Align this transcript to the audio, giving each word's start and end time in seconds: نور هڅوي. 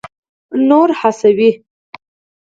نور 0.67 0.89
هڅوي. 0.99 1.51